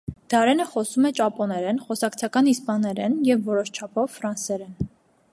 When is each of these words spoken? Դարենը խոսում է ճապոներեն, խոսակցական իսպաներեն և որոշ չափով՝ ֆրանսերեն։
Դարենը 0.33 0.63
խոսում 0.69 1.03
է 1.09 1.09
ճապոներեն, 1.17 1.81
խոսակցական 1.89 2.49
իսպաներեն 2.53 3.19
և 3.27 3.43
որոշ 3.51 3.71
չափով՝ 3.77 4.15
ֆրանսերեն։ 4.17 4.89